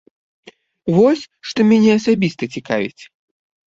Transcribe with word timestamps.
Вось, 0.95 1.27
што 1.51 1.59
мяне 1.71 1.91
асабіста 2.01 2.53
цікавіць. 2.59 3.03